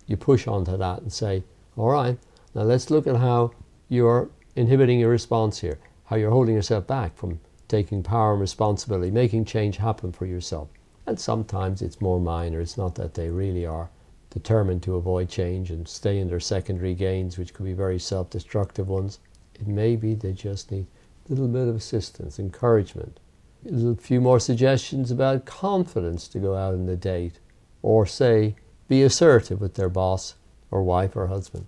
you 0.07 0.17
push 0.17 0.47
onto 0.47 0.77
that 0.77 1.01
and 1.01 1.13
say, 1.13 1.43
all 1.75 1.89
right, 1.91 2.17
now 2.55 2.63
let's 2.63 2.89
look 2.89 3.05
at 3.05 3.17
how 3.17 3.51
you're 3.89 4.29
inhibiting 4.55 4.99
your 4.99 5.11
response 5.11 5.59
here, 5.59 5.77
how 6.05 6.15
you're 6.15 6.31
holding 6.31 6.55
yourself 6.55 6.87
back 6.87 7.15
from 7.15 7.39
taking 7.67 8.01
power 8.01 8.31
and 8.31 8.41
responsibility, 8.41 9.11
making 9.11 9.45
change 9.45 9.77
happen 9.77 10.11
for 10.11 10.25
yourself. 10.25 10.69
And 11.05 11.19
sometimes 11.19 11.81
it's 11.81 12.01
more 12.01 12.19
minor. 12.19 12.59
It's 12.59 12.77
not 12.77 12.95
that 12.95 13.13
they 13.13 13.29
really 13.29 13.65
are 13.65 13.89
determined 14.29 14.83
to 14.83 14.95
avoid 14.95 15.29
change 15.29 15.71
and 15.71 15.87
stay 15.87 16.19
in 16.19 16.27
their 16.27 16.39
secondary 16.39 16.93
gains, 16.93 17.37
which 17.37 17.53
could 17.53 17.65
be 17.65 17.73
very 17.73 17.99
self 17.99 18.29
destructive 18.29 18.87
ones. 18.87 19.19
It 19.55 19.67
may 19.67 19.95
be 19.95 20.13
they 20.15 20.33
just 20.33 20.71
need 20.71 20.87
a 21.27 21.29
little 21.29 21.47
bit 21.47 21.67
of 21.67 21.75
assistance, 21.75 22.39
encouragement, 22.39 23.19
a 23.65 23.95
few 23.95 24.21
more 24.21 24.39
suggestions 24.39 25.11
about 25.11 25.45
confidence 25.45 26.27
to 26.29 26.39
go 26.39 26.55
out 26.55 26.73
on 26.73 26.85
the 26.85 26.95
date, 26.95 27.39
or 27.81 28.05
say, 28.05 28.55
be 28.87 29.03
assertive 29.03 29.59
with 29.61 29.75
their 29.75 29.89
boss 29.89 30.35
or 30.71 30.83
wife 30.83 31.15
or 31.15 31.27
husband. 31.27 31.65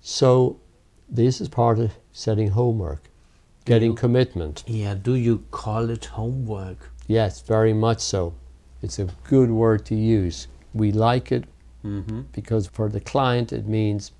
So, 0.00 0.58
this 1.08 1.40
is 1.40 1.48
part 1.48 1.78
of 1.78 1.92
setting 2.12 2.48
homework, 2.50 3.10
getting 3.64 3.90
you- 3.90 3.96
commitment. 3.96 4.64
Yeah, 4.66 4.94
do 4.94 5.14
you 5.14 5.44
call 5.50 5.90
it 5.90 6.04
homework? 6.06 6.90
Yes, 7.06 7.40
very 7.40 7.72
much 7.72 8.00
so. 8.00 8.34
It's 8.82 8.98
a 8.98 9.08
good 9.24 9.50
word 9.50 9.84
to 9.86 9.94
use. 9.94 10.48
We 10.74 10.92
like 10.92 11.32
it 11.32 11.44
Mm-hmm. 11.82 12.20
because 12.32 12.66
for 12.66 12.90
the 12.90 13.00
client 13.00 13.54
it 13.54 13.66
means 13.66 14.12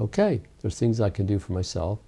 okay 0.00 0.40
there's 0.60 0.76
things 0.76 1.00
i 1.00 1.08
can 1.08 1.26
do 1.26 1.38
for 1.38 1.52
myself 1.52 2.00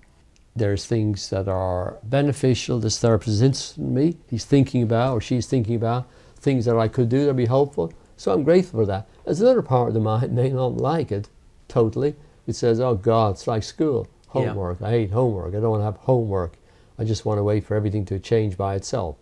there's 0.57 0.85
things 0.85 1.31
that 1.31 1.47
are 1.47 1.97
beneficial 2.03 2.81
this 2.81 2.99
therapist 2.99 3.29
is 3.29 3.41
interested 3.41 3.81
in 3.83 3.95
me 3.95 4.17
he's 4.29 4.45
thinking 4.45 4.83
about 4.83 5.13
or 5.13 5.21
she's 5.21 5.47
thinking 5.47 5.77
about 5.77 6.09
things 6.41 6.65
that 6.65 6.77
i 6.77 6.89
could 6.89 7.09
do 7.09 7.21
that 7.21 7.27
would 7.29 7.37
be 7.37 7.47
helpful 7.47 7.93
so 8.17 8.33
i'm 8.33 8.43
grateful 8.43 8.81
for 8.81 8.87
that 8.87 9.07
there's 9.27 9.43
another 9.43 9.61
part 9.61 9.89
of 9.89 9.95
the 9.95 10.01
mind 10.01 10.33
may 10.33 10.49
not 10.49 10.79
like 10.79 11.13
it 11.13 11.29
totally. 11.69 12.15
It 12.47 12.55
says 12.55 12.81
oh 12.81 12.95
god 12.95 13.35
it's 13.35 13.47
like 13.47 13.63
school. 13.63 14.09
Yeah. 14.35 14.49
homework. 14.49 14.81
I 14.83 14.91
hate 14.91 15.11
homework. 15.11 15.55
I 15.55 15.61
don't 15.61 15.71
want 15.71 15.81
to 15.81 15.85
have 15.85 15.97
homework. 15.97 16.55
I 16.99 17.05
just 17.05 17.27
want 17.27 17.39
to 17.39 17.45
wait 17.45 17.65
for 17.65 17.75
everything 17.75 18.05
to 18.07 18.19
change 18.19 18.57
by 18.57 18.75
itself. 18.75 19.17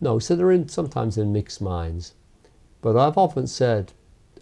No 0.00 0.20
so 0.20 0.36
they're 0.36 0.52
in 0.52 0.68
sometimes 0.68 1.18
in 1.18 1.32
mixed 1.32 1.60
minds. 1.60 2.14
But 2.80 2.96
i've 2.96 3.18
often 3.18 3.48
said 3.48 3.92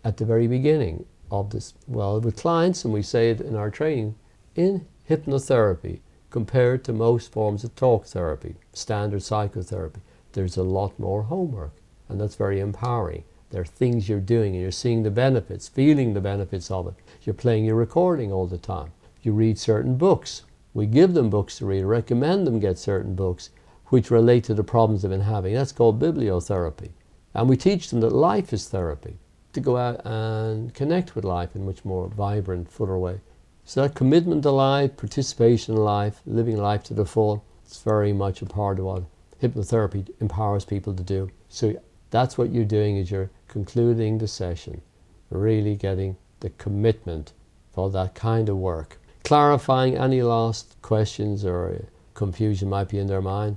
at 0.04 0.18
the 0.18 0.26
very 0.26 0.46
beginning 0.46 1.06
of 1.30 1.50
this, 1.50 1.74
well, 1.86 2.20
with 2.20 2.36
clients, 2.36 2.84
and 2.84 2.92
we 2.92 3.02
say 3.02 3.30
it 3.30 3.40
in 3.40 3.56
our 3.56 3.70
training, 3.70 4.14
in 4.54 4.86
hypnotherapy, 5.08 6.00
compared 6.30 6.84
to 6.84 6.92
most 6.92 7.32
forms 7.32 7.64
of 7.64 7.74
talk 7.74 8.06
therapy, 8.06 8.56
standard 8.72 9.22
psychotherapy, 9.22 10.00
there's 10.32 10.56
a 10.56 10.62
lot 10.62 10.98
more 10.98 11.24
homework, 11.24 11.72
and 12.08 12.20
that's 12.20 12.34
very 12.34 12.60
empowering. 12.60 13.24
There 13.50 13.62
are 13.62 13.64
things 13.64 14.08
you're 14.08 14.20
doing, 14.20 14.54
and 14.54 14.62
you're 14.62 14.70
seeing 14.72 15.02
the 15.02 15.10
benefits, 15.10 15.68
feeling 15.68 16.14
the 16.14 16.20
benefits 16.20 16.70
of 16.70 16.88
it. 16.88 16.94
You're 17.22 17.34
playing 17.34 17.64
your 17.64 17.76
recording 17.76 18.32
all 18.32 18.46
the 18.46 18.58
time. 18.58 18.92
You 19.22 19.32
read 19.32 19.58
certain 19.58 19.96
books. 19.96 20.42
We 20.74 20.86
give 20.86 21.14
them 21.14 21.30
books 21.30 21.58
to 21.58 21.66
read, 21.66 21.84
recommend 21.84 22.46
them 22.46 22.60
get 22.60 22.78
certain 22.78 23.14
books 23.14 23.50
which 23.86 24.10
relate 24.10 24.44
to 24.44 24.54
the 24.54 24.64
problems 24.64 25.02
they've 25.02 25.10
been 25.10 25.20
having. 25.20 25.54
That's 25.54 25.72
called 25.72 26.00
bibliotherapy. 26.00 26.90
And 27.34 27.48
we 27.48 27.56
teach 27.56 27.90
them 27.90 28.00
that 28.00 28.12
life 28.12 28.52
is 28.52 28.68
therapy 28.68 29.16
to 29.52 29.60
go 29.60 29.76
out 29.76 30.04
and 30.04 30.74
connect 30.74 31.14
with 31.14 31.24
life 31.24 31.54
in 31.54 31.62
a 31.62 31.64
much 31.64 31.84
more 31.84 32.08
vibrant, 32.08 32.70
fuller 32.70 32.98
way. 32.98 33.20
So 33.64 33.82
that 33.82 33.94
commitment 33.94 34.42
to 34.42 34.50
life, 34.50 34.96
participation 34.96 35.74
in 35.74 35.82
life, 35.82 36.20
living 36.26 36.56
life 36.56 36.82
to 36.84 36.94
the 36.94 37.06
full, 37.06 37.44
it's 37.64 37.82
very 37.82 38.12
much 38.12 38.42
a 38.42 38.46
part 38.46 38.78
of 38.78 38.84
what 38.84 39.04
hypnotherapy 39.42 40.08
empowers 40.20 40.64
people 40.64 40.94
to 40.94 41.02
do. 41.02 41.30
So 41.48 41.74
that's 42.10 42.38
what 42.38 42.52
you're 42.52 42.64
doing 42.64 42.96
is 42.96 43.10
you're 43.10 43.30
concluding 43.48 44.18
the 44.18 44.28
session, 44.28 44.82
really 45.30 45.76
getting 45.76 46.16
the 46.40 46.50
commitment 46.50 47.32
for 47.72 47.90
that 47.90 48.14
kind 48.14 48.48
of 48.48 48.56
work. 48.56 48.98
Clarifying 49.24 49.96
any 49.96 50.22
last 50.22 50.76
questions 50.82 51.44
or 51.44 51.86
confusion 52.14 52.68
might 52.68 52.88
be 52.88 52.98
in 52.98 53.06
their 53.06 53.22
mind. 53.22 53.56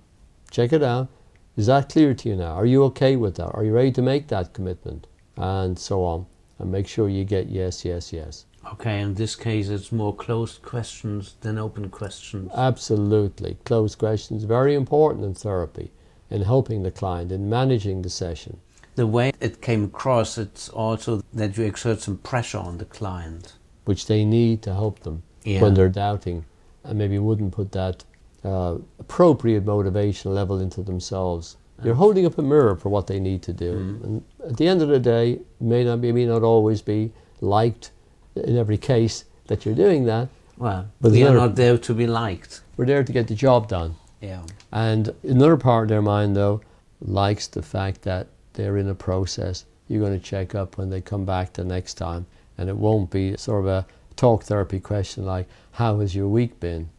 Check 0.52 0.74
it 0.74 0.84
out. 0.84 1.10
Is 1.56 1.68
that 1.68 1.90
clear 1.90 2.14
to 2.14 2.30
you 2.30 2.36
now? 2.36 2.54
Are 2.54 2.66
you 2.66 2.84
okay 2.86 3.16
with 3.16 3.36
that? 3.36 3.52
Are 3.54 3.64
you 3.64 3.74
ready 3.74 3.92
to 3.92 4.02
make 4.02 4.28
that 4.30 4.54
commitment? 4.54 5.08
And 5.38 5.78
so 5.78 6.04
on. 6.04 6.26
And 6.58 6.72
make 6.72 6.88
sure 6.88 7.08
you 7.08 7.24
get 7.24 7.48
yes, 7.48 7.86
yes, 7.86 8.12
yes. 8.12 8.46
Okay, 8.74 9.00
in 9.00 9.14
this 9.14 9.36
case, 9.36 9.70
it's 9.70 9.92
more 9.92 10.14
closed 10.14 10.62
questions 10.62 11.36
than 11.42 11.58
open 11.58 11.90
questions. 11.90 12.52
Absolutely. 12.54 13.58
Closed 13.64 13.98
questions, 13.98 14.44
very 14.44 14.76
important 14.76 15.24
in 15.24 15.34
therapy, 15.34 15.92
in 16.30 16.42
helping 16.44 16.84
the 16.84 16.92
client, 16.92 17.32
in 17.32 17.50
managing 17.50 18.02
the 18.02 18.10
session. 18.10 18.58
the 18.96 19.08
way 19.08 19.32
it 19.40 19.62
came 19.62 19.86
across, 19.86 20.38
it's 20.38 20.68
also 20.70 21.22
that 21.34 21.58
you 21.58 21.64
exert 21.64 22.02
some 22.02 22.18
pressure 22.18 22.58
on 22.58 22.78
the 22.80 22.86
client. 22.86 23.54
which 23.86 24.06
they 24.08 24.24
need 24.26 24.62
to 24.62 24.74
help 24.74 25.00
them 25.00 25.24
Yeah. 25.44 25.62
when 25.62 25.74
they're 25.74 25.90
doubting 25.90 26.44
and 26.84 26.98
maybe 26.98 27.18
wouldn't 27.18 27.54
put 27.54 27.72
that 27.72 28.04
uh, 28.44 28.76
appropriate 29.00 29.66
motivation 29.66 30.34
level 30.36 30.60
into 30.60 30.82
themselves. 30.84 31.58
You're 31.84 31.96
holding 31.96 32.26
up 32.26 32.38
a 32.38 32.42
mirror 32.42 32.76
for 32.76 32.90
what 32.90 33.08
they 33.08 33.20
need 33.20 33.42
to 33.44 33.54
do. 33.54 33.74
Mm. 33.74 34.04
And 34.04 34.24
at 34.50 34.58
the 34.58 34.68
end 34.68 34.82
of 34.82 34.90
the 34.90 35.00
day, 35.00 35.32
it 35.34 35.46
may 35.62 35.84
not 35.86 36.02
be, 36.02 36.12
may 36.12 36.26
not 36.26 36.44
always 36.44 36.82
be 36.82 37.12
liked 37.42 37.92
in 38.36 38.58
every 38.58 38.78
case 38.78 39.24
that 39.48 39.66
you're 39.66 39.76
doing 39.76 40.04
that. 40.06 40.28
Well, 40.58 40.88
But 41.02 41.14
we 41.14 41.24
are 41.24 41.34
not 41.34 41.56
there 41.56 41.78
to 41.78 41.94
be 41.94 42.06
liked. 42.06 42.62
We're 42.76 42.86
there 42.86 43.04
to 43.04 43.14
get 43.14 43.28
the 43.28 43.36
job 43.36 43.70
done. 43.70 43.96
Yeah. 44.22 44.44
And 44.72 45.14
another 45.24 45.58
part 45.58 45.84
of 45.84 45.90
their 45.90 46.02
mind, 46.02 46.36
though, 46.36 46.62
likes 47.02 47.48
the 47.48 47.62
fact 47.62 48.02
that 48.04 48.28
they're 48.54 48.78
in 48.78 48.90
a 48.90 48.96
process. 48.96 49.66
You're 49.88 50.02
going 50.06 50.20
to 50.20 50.26
check 50.26 50.56
up 50.56 50.78
when 50.78 50.90
they 50.90 51.02
come 51.02 51.26
back 51.26 51.54
the 51.54 51.64
next 51.64 51.96
time, 51.96 52.26
and 52.58 52.70
it 52.70 52.78
won't 52.78 53.10
be 53.10 53.38
sort 53.38 53.66
of 53.66 53.68
a 53.68 53.86
talk 54.16 54.44
therapy 54.44 54.80
question 54.80 55.26
like, 55.26 55.48
How 55.72 56.00
has 56.00 56.14
your 56.14 56.28
week 56.28 56.60
been? 56.60 56.90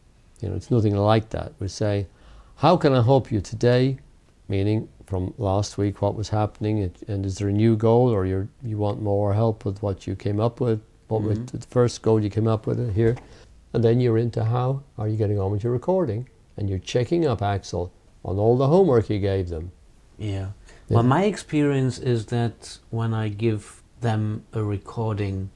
You 0.41 0.49
know, 0.49 0.55
it's 0.55 0.71
nothing 0.71 0.95
like 0.95 1.29
that. 1.29 1.53
We 1.59 1.67
say, 1.67 2.07
How 2.57 2.77
can 2.77 2.93
I 2.93 3.03
help 3.03 3.31
you 3.31 3.41
today? 3.41 3.99
Meaning, 4.47 4.89
from 5.05 5.33
last 5.37 5.77
week, 5.77 6.01
what 6.01 6.15
was 6.15 6.29
happening, 6.29 6.91
and- 7.07 7.25
is 7.25 7.37
there 7.37 7.49
a 7.49 7.53
new 7.53 7.75
goal, 7.75 8.09
or 8.09 8.25
you 8.25 8.47
you 8.63 8.77
want 8.77 9.01
more 9.01 9.33
help 9.33 9.63
with 9.65 9.81
what 9.81 10.07
you 10.07 10.15
came 10.15 10.39
up 10.39 10.59
with? 10.59 10.81
What 11.07 11.21
was 11.21 11.37
mm-hmm. 11.37 11.57
the 11.57 11.67
first 11.67 12.01
goal 12.01 12.21
you 12.21 12.29
came 12.29 12.47
up 12.47 12.65
with 12.65 12.95
here? 12.95 13.15
And 13.73 13.83
then 13.83 14.01
you're 14.01 14.17
into 14.17 14.43
how 14.43 14.83
are 14.97 15.07
you 15.07 15.15
getting 15.15 15.39
on 15.39 15.51
with 15.51 15.63
your 15.63 15.73
recording? 15.73 16.27
And 16.57 16.69
you're 16.69 16.79
checking 16.79 17.25
up, 17.25 17.41
Axel, 17.41 17.91
on 18.23 18.37
all 18.37 18.57
the 18.57 18.67
homework 18.67 19.09
you 19.09 19.19
gave 19.19 19.49
them. 19.49 19.71
Yeah. 20.17 20.49
Yeah. 20.89 20.95
Well, 20.95 21.03
my 21.03 21.23
experience 21.23 21.97
is 21.99 22.25
that 22.27 22.77
when 22.89 23.13
I 23.13 23.29
give 23.29 23.81
them 24.01 24.43
a 24.53 24.61
recording, 24.63 25.49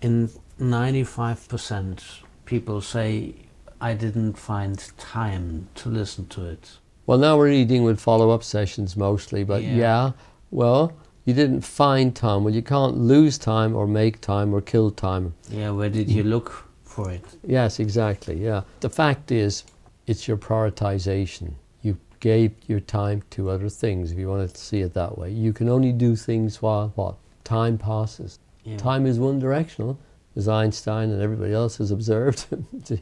in 0.00 0.28
95% 0.60 2.00
people 2.44 2.80
say 2.80 3.34
I 3.80 3.94
didn't 3.94 4.34
find 4.34 4.78
time 4.98 5.68
to 5.76 5.88
listen 5.88 6.26
to 6.28 6.44
it. 6.46 6.78
Well, 7.06 7.18
now 7.18 7.36
we're 7.36 7.64
dealing 7.64 7.84
with 7.84 8.00
follow 8.00 8.30
up 8.30 8.44
sessions 8.44 8.96
mostly, 8.96 9.44
but 9.44 9.62
Yeah. 9.62 9.74
yeah. 9.76 10.12
well, 10.50 10.92
you 11.24 11.34
didn't 11.34 11.62
find 11.62 12.14
time. 12.14 12.44
Well, 12.44 12.54
you 12.54 12.62
can't 12.62 12.96
lose 12.98 13.38
time 13.38 13.74
or 13.76 13.86
make 13.86 14.20
time 14.20 14.52
or 14.54 14.60
kill 14.60 14.90
time. 14.90 15.34
Yeah, 15.50 15.70
where 15.70 15.88
did 15.88 16.08
you 16.10 16.22
look 16.24 16.68
for 16.82 17.10
it? 17.10 17.24
Yes, 17.46 17.78
exactly. 17.80 18.36
Yeah. 18.42 18.62
The 18.80 18.90
fact 18.90 19.30
is, 19.30 19.64
it's 20.06 20.26
your 20.28 20.36
prioritization. 20.36 21.54
You 21.82 21.98
gave 22.20 22.52
your 22.66 22.80
time 22.80 23.22
to 23.30 23.50
other 23.50 23.68
things, 23.68 24.12
if 24.12 24.18
you 24.18 24.28
want 24.28 24.48
to 24.48 24.60
see 24.60 24.80
it 24.80 24.94
that 24.94 25.18
way. 25.18 25.30
You 25.30 25.52
can 25.52 25.68
only 25.68 25.92
do 25.92 26.16
things 26.16 26.60
while 26.62 26.92
what? 26.94 27.16
Time 27.44 27.78
passes. 27.78 28.38
Yeah. 28.64 28.76
Time 28.76 29.06
is 29.06 29.18
one 29.18 29.38
directional, 29.38 29.98
as 30.36 30.48
Einstein 30.48 31.10
and 31.10 31.20
everybody 31.20 31.52
else 31.52 31.78
has 31.78 31.90
observed. 31.90 32.46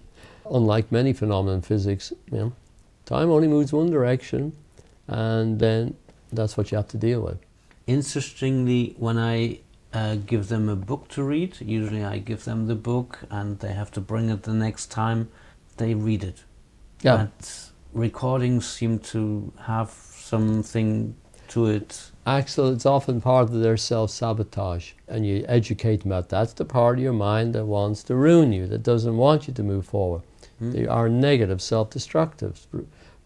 Unlike 0.50 0.90
many 0.90 1.12
phenomena 1.12 1.57
in 1.57 1.62
physics, 1.62 2.12
you 2.33 2.38
know, 2.38 2.52
time 3.04 3.30
only 3.30 3.49
moves 3.49 3.73
one 3.73 3.90
direction, 3.90 4.52
and 5.07 5.59
then 5.59 5.95
that's 6.33 6.57
what 6.57 6.71
you 6.71 6.76
have 6.76 6.88
to 6.88 6.97
deal 6.97 7.21
with. 7.21 7.38
Interestingly, 7.87 8.95
when 8.99 9.19
I 9.19 9.61
uh, 9.92 10.16
give 10.26 10.49
them 10.49 10.69
a 10.69 10.76
book 10.76 11.09
to 11.09 11.23
read, 11.23 11.61
usually 11.61 12.04
I 12.04 12.19
give 12.19 12.45
them 12.45 12.66
the 12.66 12.75
book 12.75 13.21
and 13.30 13.59
they 13.59 13.73
have 13.73 13.90
to 13.92 14.00
bring 14.00 14.30
it 14.30 14.45
the 14.45 14.54
next 14.54 14.87
time, 14.87 15.28
they 15.76 15.95
read 15.95 16.23
it. 16.23 16.45
Yeah. 17.02 17.28
But 17.38 17.71
recordings 17.92 18.69
seem 18.69 18.99
to 18.99 19.52
have 19.62 19.90
something 19.90 21.14
to 21.49 21.66
it. 21.66 22.11
Axel, 22.26 22.69
it's 22.69 22.87
often 22.87 23.21
part 23.21 23.45
of 23.45 23.61
their 23.61 23.76
self 23.76 24.11
sabotage, 24.11 24.92
and 25.09 25.26
you 25.26 25.45
educate 25.49 26.02
them 26.02 26.12
about 26.12 26.28
that's 26.28 26.52
the 26.52 26.64
part 26.64 26.99
of 26.99 27.02
your 27.02 27.12
mind 27.12 27.54
that 27.54 27.64
wants 27.66 28.02
to 28.04 28.14
ruin 28.14 28.52
you, 28.52 28.66
that 28.69 28.83
doesn't 28.83 29.16
want 29.16 29.49
you 29.49 29.54
to 29.54 29.62
move 29.62 29.87
forward. 29.87 30.23
Hmm? 30.59 30.73
They 30.73 30.87
are 30.87 31.09
negative, 31.09 31.61
self 31.61 31.90
destructive 31.90 32.66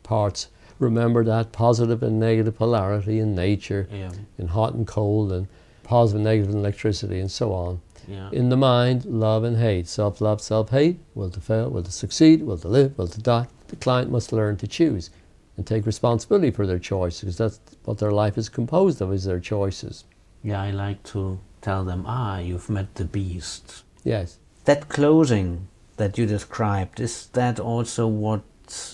parts. 0.02 0.48
Remember 0.78 1.24
that 1.24 1.52
positive 1.52 2.02
and 2.02 2.18
negative 2.18 2.56
polarity 2.56 3.18
in 3.20 3.34
nature, 3.34 3.88
Yeah, 3.92 4.10
in 4.38 4.48
hot 4.48 4.74
and 4.74 4.86
cold, 4.86 5.30
and 5.32 5.46
positive 5.82 6.16
and 6.16 6.24
negative 6.24 6.52
in 6.52 6.58
electricity, 6.58 7.20
and 7.20 7.30
so 7.30 7.52
on. 7.52 7.80
Yeah. 8.08 8.30
In 8.32 8.49
the 8.49 8.56
mind, 8.56 9.04
love 9.04 9.44
and 9.44 9.58
hate. 9.58 9.88
Self 9.88 10.20
love, 10.20 10.40
self 10.40 10.70
hate. 10.70 10.99
Will 11.14 11.30
to 11.30 11.40
fail, 11.40 11.70
will 11.70 11.82
to 11.82 11.92
succeed, 11.92 12.42
will 12.42 12.58
to 12.58 12.68
live, 12.68 12.96
will 12.99 13.08
to 13.08 13.20
die. 13.20 13.49
The 13.68 13.76
client 13.76 14.11
must 14.11 14.32
learn 14.32 14.56
to 14.58 14.66
choose 14.66 15.11
and 15.56 15.66
take 15.66 15.87
responsibility 15.87 16.50
for 16.50 16.66
their 16.66 16.78
choices 16.78 17.20
because 17.20 17.37
that's 17.37 17.61
what 17.84 17.99
their 17.99 18.11
life 18.11 18.37
is 18.37 18.49
composed 18.49 19.00
of, 19.00 19.12
is 19.12 19.25
their 19.25 19.40
choices. 19.40 20.04
Yeah, 20.42 20.61
I 20.61 20.70
like 20.70 21.02
to 21.04 21.38
tell 21.61 21.84
them, 21.84 22.04
ah, 22.06 22.38
you've 22.38 22.68
met 22.68 22.94
the 22.96 23.04
beast. 23.04 23.84
Yes. 24.02 24.38
That 24.64 24.88
closing 24.88 25.68
that 25.96 26.18
you 26.18 26.26
described, 26.26 27.00
is 27.00 27.26
that 27.28 27.61
also 27.61 28.06
what 28.06 28.42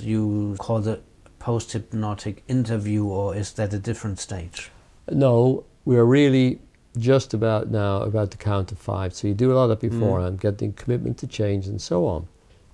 you 0.01 0.57
call 0.59 0.81
the 0.81 1.01
post 1.39 1.73
hypnotic 1.73 2.45
interview, 2.47 3.05
or 3.05 3.35
is 3.35 3.53
that 3.55 3.73
a 3.73 3.79
different 3.79 4.19
stage? 4.19 4.71
No, 5.11 5.65
we're 5.85 6.05
really 6.05 6.61
just 7.01 7.35
about 7.35 7.71
now 7.71 8.03
about 8.03 8.31
to 8.33 8.37
count 8.39 8.69
to 8.69 8.77
five. 8.77 9.15
So 9.15 9.29
you 9.29 9.35
do 9.35 9.53
a 9.53 9.55
lot 9.55 9.71
of 9.71 9.81
that 9.81 9.91
beforehand, 9.91 10.41
getting 10.41 10.73
commitment 10.75 11.19
to 11.19 11.27
change 11.27 11.67
and 11.67 11.81
so 11.81 12.07
on. 12.07 12.29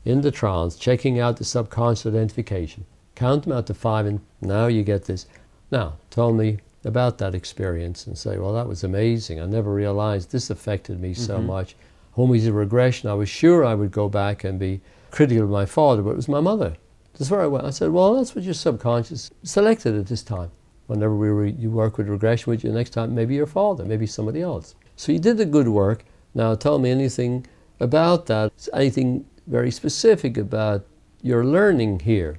In 0.05 0.21
the 0.21 0.31
trance, 0.31 0.77
checking 0.77 1.19
out 1.19 1.37
the 1.39 1.45
subconscious 1.45 2.07
identification. 2.07 2.85
count 3.15 3.45
them 3.45 3.53
out 3.55 3.67
to 3.67 3.73
five, 3.73 4.05
and 4.05 4.21
now 4.43 4.67
you 4.67 4.83
get 4.83 5.07
this. 5.07 5.25
Now, 5.71 5.95
tell 6.11 6.35
me 6.35 6.59
about 6.85 7.17
that 7.17 7.35
experience 7.35 8.07
and 8.07 8.19
say, 8.19 8.37
well, 8.37 8.53
that 8.53 8.69
was 8.69 8.85
amazing. 8.85 9.41
I 9.41 9.47
never 9.47 9.73
realized 9.73 10.31
this 10.33 10.51
affected 10.51 11.01
me 11.01 11.15
so 11.15 11.39
Mhm. 11.39 11.47
much. 11.47 11.77
Homies 12.17 12.47
of 12.47 12.55
regression, 12.55 13.09
I 13.09 13.15
was 13.15 13.31
sure 13.31 13.65
I 13.65 13.75
would 13.75 13.91
go 13.91 14.11
back 14.11 14.45
and 14.45 14.59
be 14.59 14.83
critical 15.11 15.45
of 15.45 15.51
my 15.51 15.65
father, 15.65 16.03
but 16.03 16.11
it 16.11 16.17
was 16.17 16.29
my 16.29 16.41
mother. 16.41 16.77
That's 17.15 17.31
where 17.31 17.41
I 17.41 17.47
went. 17.47 17.65
I 17.65 17.71
said, 17.71 17.91
well, 17.91 18.15
that's 18.17 18.35
what 18.35 18.45
your 18.45 18.53
subconscious 18.53 19.31
selected 19.43 19.95
at 19.97 20.07
this 20.09 20.23
time. 20.23 20.51
Whenever 20.87 21.15
we 21.17 21.51
you 21.53 21.71
work 21.71 21.99
with 21.99 22.09
regression 22.09 22.51
with 22.51 22.65
you, 22.65 22.71
next 22.73 22.91
time 22.91 23.15
maybe 23.15 23.35
your 23.35 23.47
father, 23.47 23.85
maybe 23.85 24.07
somebody 24.07 24.41
else. 24.41 24.75
So 24.97 25.13
you 25.13 25.19
did 25.19 25.37
the 25.37 25.45
good 25.45 25.69
work. 25.69 26.05
Now 26.35 26.55
tell 26.55 26.79
me 26.79 26.91
anything 26.91 27.47
about 27.81 28.27
that, 28.27 28.69
anything 28.73 29.27
very 29.47 29.71
specific 29.71 30.37
about 30.37 30.87
your 31.23 31.45
learning 31.45 32.01
here. 32.01 32.39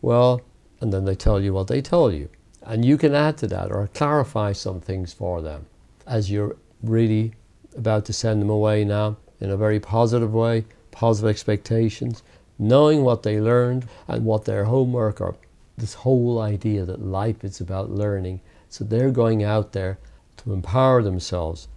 Well, 0.00 0.40
and 0.80 0.92
then 0.92 1.04
they 1.04 1.14
tell 1.14 1.40
you 1.40 1.52
what 1.52 1.68
they 1.68 1.80
tell 1.80 2.10
you. 2.10 2.28
And 2.62 2.84
you 2.84 2.96
can 2.96 3.14
add 3.14 3.36
to 3.38 3.46
that 3.48 3.70
or 3.70 3.88
clarify 3.94 4.52
some 4.52 4.80
things 4.80 5.12
for 5.12 5.42
them 5.42 5.66
as 6.06 6.30
you're 6.30 6.56
really 6.82 7.34
about 7.76 8.04
to 8.06 8.12
send 8.12 8.40
them 8.40 8.50
away 8.50 8.84
now 8.84 9.16
in 9.40 9.50
a 9.50 9.56
very 9.56 9.80
positive 9.80 10.32
way, 10.32 10.64
positive 10.90 11.30
expectations, 11.30 12.22
knowing 12.58 13.02
what 13.02 13.22
they 13.22 13.40
learned 13.40 13.88
and 14.08 14.24
what 14.24 14.44
their 14.44 14.64
homework 14.64 15.20
or 15.20 15.36
this 15.76 15.94
whole 15.94 16.40
idea 16.40 16.84
that 16.84 17.04
life 17.04 17.44
is 17.44 17.60
about 17.60 17.90
learning. 17.90 18.40
So 18.68 18.84
they're 18.84 19.10
going 19.10 19.42
out 19.42 19.72
there 19.72 19.98
to 20.38 20.52
empower 20.52 21.02
themselves, 21.02 21.68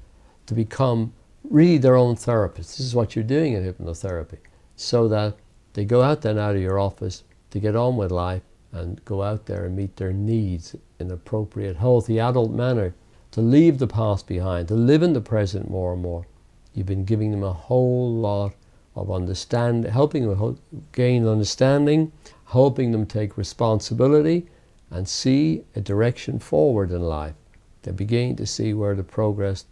to 0.46 0.54
become 0.54 1.14
really 1.44 1.78
their 1.78 1.96
own 1.96 2.16
therapists. 2.16 2.78
This 2.78 2.82
is 2.82 2.96
what 2.96 3.16
you're 3.16 3.24
doing 3.24 3.54
in 3.54 3.64
hypnotherapy. 3.64 4.38
So 4.76 5.08
that 5.08 5.36
they 5.74 5.86
go 5.86 6.02
out 6.02 6.22
then 6.22 6.38
out 6.38 6.56
of 6.56 6.62
your 6.62 6.80
office 6.80 7.24
to 7.52 7.60
get 7.60 7.76
on 7.76 7.98
with 7.98 8.12
life 8.12 8.44
and 8.72 9.04
go 9.06 9.24
out 9.24 9.46
there 9.46 9.66
and 9.66 9.76
meet 9.76 9.96
their 9.96 10.14
needs 10.14 10.76
in 11.00 11.08
an 11.08 11.14
appropriate, 11.14 11.78
healthy 11.78 12.20
adult 12.20 12.52
manner, 12.52 12.94
to 13.32 13.42
leave 13.42 13.80
the 13.80 13.88
past 13.88 14.28
behind, 14.28 14.68
to 14.68 14.74
live 14.74 15.04
in 15.04 15.14
the 15.14 15.22
present 15.22 15.70
more 15.70 15.94
and 15.94 16.02
more. 16.02 16.26
You've 16.74 16.86
been 16.86 17.06
giving 17.06 17.32
them 17.32 17.44
a 17.44 17.54
whole 17.54 18.14
lot 18.14 18.54
of 18.96 19.12
understand, 19.12 19.86
helping 19.86 20.28
them 20.28 20.58
gain 20.94 21.28
understanding, 21.28 22.12
helping 22.46 22.92
them 22.92 23.06
take 23.06 23.38
responsibility 23.38 24.48
and 24.90 25.08
see 25.08 25.64
a 25.76 25.82
direction 25.82 26.40
forward 26.40 26.92
in 26.92 27.02
life. 27.02 27.34
They're 27.82 27.94
beginning 27.94 28.36
to 28.38 28.46
see 28.46 28.74
where 28.74 28.96
the 28.96 29.04
progress 29.04 29.66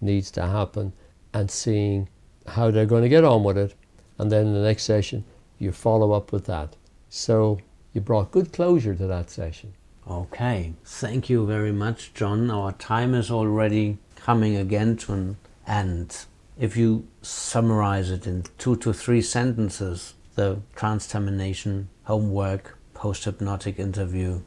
needs 0.00 0.30
to 0.32 0.46
happen 0.46 0.92
and 1.32 1.50
seeing 1.50 2.08
how 2.46 2.70
they're 2.70 2.86
going 2.86 3.02
to 3.02 3.08
get 3.08 3.24
on 3.24 3.42
with 3.42 3.58
it. 3.58 3.74
And 4.18 4.30
then 4.30 4.46
in 4.46 4.54
the 4.54 4.60
next 4.60 4.84
session, 4.84 5.24
you 5.58 5.72
follow 5.72 6.12
up 6.12 6.32
with 6.32 6.46
that. 6.46 6.76
So 7.08 7.58
you 7.92 8.00
brought 8.00 8.30
good 8.30 8.52
closure 8.52 8.94
to 8.94 9.06
that 9.06 9.30
session. 9.30 9.74
Okay, 10.08 10.74
thank 10.84 11.28
you 11.28 11.46
very 11.46 11.72
much, 11.72 12.14
John. 12.14 12.50
Our 12.50 12.72
time 12.72 13.14
is 13.14 13.30
already 13.30 13.98
coming 14.14 14.56
again 14.56 14.96
to 14.98 15.12
an 15.12 15.36
end. 15.66 16.26
If 16.58 16.76
you 16.76 17.06
summarize 17.22 18.10
it 18.10 18.26
in 18.26 18.44
two 18.58 18.76
to 18.76 18.92
three 18.92 19.22
sentences, 19.22 20.14
the 20.36 20.60
trance-termination, 20.74 21.88
homework, 22.04 22.78
post-hypnotic 22.94 23.78
interview. 23.78 24.40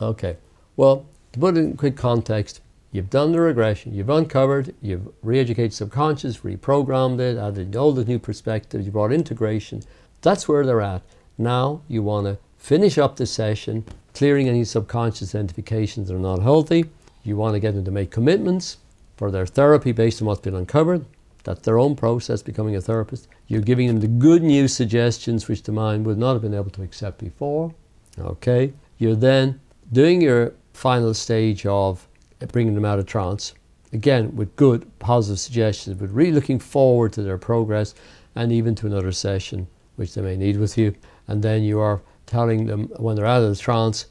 Okay. 0.00 0.36
Well, 0.76 1.06
to 1.32 1.38
put 1.38 1.56
it 1.56 1.60
in 1.60 1.76
quick 1.76 1.96
context, 1.96 2.60
you've 2.92 3.10
done 3.10 3.32
the 3.32 3.40
regression, 3.40 3.94
you've 3.94 4.08
uncovered, 4.08 4.74
you've 4.80 5.08
re-educated 5.22 5.72
subconscious, 5.72 6.38
reprogrammed 6.38 7.20
it, 7.20 7.36
added 7.36 7.76
all 7.76 7.92
the 7.92 8.04
new 8.04 8.18
perspectives, 8.18 8.86
you 8.86 8.92
brought 8.92 9.12
integration. 9.12 9.82
That's 10.22 10.48
where 10.48 10.64
they're 10.64 10.80
at. 10.80 11.02
Now 11.36 11.82
you 11.88 12.02
want 12.02 12.26
to 12.26 12.38
finish 12.58 12.98
up 12.98 13.16
the 13.16 13.26
session, 13.26 13.84
clearing 14.14 14.48
any 14.48 14.64
subconscious 14.64 15.34
identifications 15.34 16.08
that 16.08 16.14
are 16.14 16.18
not 16.18 16.42
healthy. 16.42 16.86
You 17.22 17.36
want 17.36 17.54
to 17.54 17.60
get 17.60 17.74
them 17.74 17.84
to 17.84 17.90
make 17.90 18.10
commitments 18.10 18.78
for 19.16 19.30
their 19.30 19.46
therapy 19.46 19.92
based 19.92 20.20
on 20.20 20.26
what's 20.26 20.40
been 20.40 20.54
uncovered. 20.54 21.04
That's 21.44 21.62
their 21.62 21.78
own 21.78 21.96
process, 21.96 22.42
becoming 22.42 22.76
a 22.76 22.80
therapist. 22.80 23.28
You're 23.46 23.62
giving 23.62 23.86
them 23.86 24.00
the 24.00 24.08
good 24.08 24.42
news 24.42 24.74
suggestions 24.74 25.48
which 25.48 25.62
the 25.62 25.72
mind 25.72 26.06
would 26.06 26.18
not 26.18 26.34
have 26.34 26.42
been 26.42 26.54
able 26.54 26.70
to 26.70 26.82
accept 26.82 27.18
before. 27.18 27.74
Okay. 28.18 28.72
You're 28.98 29.16
then 29.16 29.60
doing 29.92 30.20
your 30.20 30.54
final 30.74 31.14
stage 31.14 31.66
of 31.66 32.06
bringing 32.52 32.74
them 32.74 32.84
out 32.84 32.98
of 32.98 33.06
trance, 33.06 33.54
again 33.92 34.34
with 34.36 34.54
good 34.56 34.86
positive 34.98 35.38
suggestions, 35.38 35.96
but 35.96 36.10
really 36.10 36.32
looking 36.32 36.58
forward 36.58 37.12
to 37.14 37.22
their 37.22 37.38
progress 37.38 37.94
and 38.34 38.52
even 38.52 38.74
to 38.76 38.86
another 38.86 39.12
session 39.12 39.66
which 39.96 40.14
they 40.14 40.22
may 40.22 40.36
need 40.36 40.56
with 40.56 40.78
you. 40.78 40.94
And 41.28 41.42
then 41.42 41.62
you 41.62 41.80
are 41.80 42.00
telling 42.26 42.66
them 42.66 42.88
when 42.96 43.16
they're 43.16 43.26
out 43.26 43.42
of 43.42 43.50
the 43.50 43.56
trance, 43.56 44.06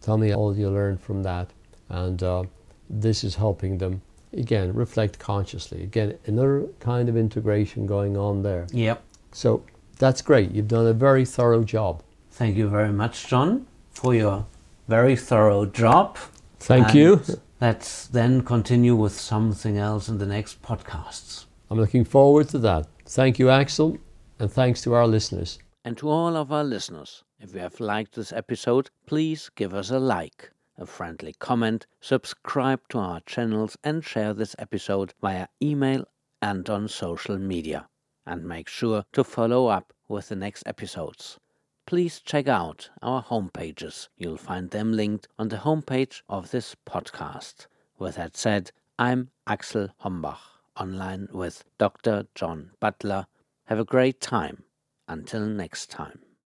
tell 0.00 0.18
me 0.18 0.34
all 0.34 0.56
you 0.56 0.70
learned 0.70 1.00
from 1.00 1.22
that. 1.22 1.50
And 1.88 2.22
uh, 2.22 2.44
this 2.88 3.24
is 3.24 3.34
helping 3.34 3.78
them, 3.78 4.02
again, 4.38 4.74
reflect 4.74 5.18
consciously. 5.18 5.82
Again, 5.82 6.18
another 6.26 6.66
kind 6.80 7.08
of 7.08 7.16
integration 7.16 7.86
going 7.86 8.16
on 8.16 8.42
there. 8.42 8.66
Yep. 8.72 9.02
So 9.32 9.64
that's 9.98 10.22
great. 10.22 10.50
You've 10.52 10.68
done 10.68 10.86
a 10.86 10.92
very 10.92 11.24
thorough 11.24 11.64
job. 11.64 12.02
Thank 12.30 12.56
you 12.56 12.68
very 12.68 12.92
much, 12.92 13.26
John, 13.26 13.66
for 13.92 14.14
your 14.14 14.46
very 14.88 15.16
thorough 15.16 15.66
job. 15.66 16.18
Thank 16.58 16.88
And 16.88 16.94
you. 16.94 17.22
Let's 17.60 18.06
then 18.08 18.42
continue 18.42 18.94
with 18.94 19.12
something 19.12 19.78
else 19.78 20.08
in 20.08 20.18
the 20.18 20.26
next 20.26 20.60
podcasts. 20.62 21.46
I'm 21.70 21.78
looking 21.78 22.04
forward 22.04 22.48
to 22.50 22.58
that. 22.58 22.86
Thank 23.06 23.38
you, 23.38 23.50
Axel, 23.50 23.98
and 24.38 24.52
thanks 24.52 24.82
to 24.82 24.94
our 24.94 25.06
listeners. 25.06 25.58
And 25.84 25.96
to 25.98 26.08
all 26.08 26.36
of 26.36 26.52
our 26.52 26.64
listeners, 26.64 27.24
if 27.38 27.54
you 27.54 27.60
have 27.60 27.78
liked 27.80 28.14
this 28.14 28.32
episode, 28.32 28.90
please 29.06 29.50
give 29.54 29.74
us 29.74 29.90
a 29.90 29.98
like, 29.98 30.50
a 30.76 30.86
friendly 30.86 31.32
comment, 31.34 31.86
subscribe 32.00 32.80
to 32.88 32.98
our 32.98 33.20
channels, 33.20 33.76
and 33.84 34.04
share 34.04 34.34
this 34.34 34.56
episode 34.58 35.14
via 35.20 35.48
email 35.62 36.04
and 36.42 36.68
on 36.68 36.88
social 36.88 37.38
media. 37.38 37.88
And 38.26 38.44
make 38.44 38.68
sure 38.68 39.04
to 39.12 39.24
follow 39.24 39.66
up 39.66 39.92
with 40.08 40.28
the 40.28 40.36
next 40.36 40.62
episodes. 40.66 41.38
Please 41.86 42.20
check 42.20 42.48
out 42.48 42.88
our 43.02 43.22
homepages. 43.22 44.08
You'll 44.16 44.38
find 44.38 44.70
them 44.70 44.92
linked 44.92 45.28
on 45.38 45.48
the 45.48 45.58
homepage 45.58 46.22
of 46.28 46.50
this 46.50 46.74
podcast. 46.86 47.66
With 47.98 48.16
that 48.16 48.36
said, 48.36 48.72
I'm 48.98 49.30
Axel 49.46 49.88
Hombach, 50.02 50.38
online 50.76 51.28
with 51.32 51.64
Dr. 51.78 52.26
John 52.34 52.70
Butler. 52.80 53.26
Have 53.64 53.78
a 53.78 53.84
great 53.84 54.20
time. 54.20 54.64
Until 55.06 55.46
next 55.46 55.90
time. 55.90 56.20